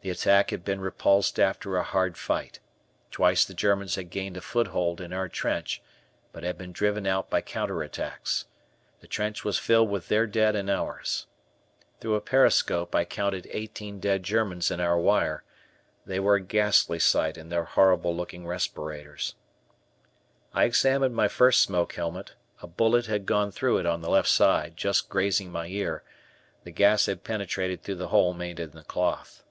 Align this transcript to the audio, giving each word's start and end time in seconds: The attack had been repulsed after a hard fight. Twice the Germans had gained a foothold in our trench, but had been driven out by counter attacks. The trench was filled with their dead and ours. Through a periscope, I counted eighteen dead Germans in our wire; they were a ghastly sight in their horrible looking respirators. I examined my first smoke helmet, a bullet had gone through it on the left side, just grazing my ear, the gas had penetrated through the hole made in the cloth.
The 0.00 0.12
attack 0.12 0.52
had 0.52 0.64
been 0.64 0.80
repulsed 0.80 1.38
after 1.38 1.76
a 1.76 1.82
hard 1.82 2.16
fight. 2.16 2.60
Twice 3.10 3.44
the 3.44 3.52
Germans 3.52 3.96
had 3.96 4.08
gained 4.08 4.38
a 4.38 4.40
foothold 4.40 5.02
in 5.02 5.12
our 5.12 5.28
trench, 5.28 5.82
but 6.32 6.42
had 6.42 6.56
been 6.56 6.72
driven 6.72 7.06
out 7.06 7.28
by 7.28 7.42
counter 7.42 7.82
attacks. 7.82 8.46
The 9.00 9.06
trench 9.06 9.44
was 9.44 9.58
filled 9.58 9.90
with 9.90 10.08
their 10.08 10.26
dead 10.26 10.56
and 10.56 10.70
ours. 10.70 11.26
Through 12.00 12.14
a 12.14 12.22
periscope, 12.22 12.94
I 12.94 13.04
counted 13.04 13.48
eighteen 13.50 14.00
dead 14.00 14.22
Germans 14.22 14.70
in 14.70 14.80
our 14.80 14.98
wire; 14.98 15.44
they 16.06 16.18
were 16.18 16.36
a 16.36 16.40
ghastly 16.40 16.98
sight 17.00 17.36
in 17.36 17.50
their 17.50 17.64
horrible 17.64 18.16
looking 18.16 18.46
respirators. 18.46 19.34
I 20.54 20.64
examined 20.64 21.14
my 21.16 21.28
first 21.28 21.60
smoke 21.60 21.92
helmet, 21.92 22.32
a 22.62 22.66
bullet 22.66 23.04
had 23.06 23.26
gone 23.26 23.50
through 23.52 23.76
it 23.76 23.84
on 23.84 24.00
the 24.00 24.08
left 24.10 24.28
side, 24.30 24.74
just 24.74 25.10
grazing 25.10 25.52
my 25.52 25.66
ear, 25.66 26.02
the 26.64 26.70
gas 26.70 27.04
had 27.04 27.24
penetrated 27.24 27.82
through 27.82 27.96
the 27.96 28.08
hole 28.08 28.32
made 28.32 28.58
in 28.58 28.70
the 28.70 28.84
cloth. 28.84 29.44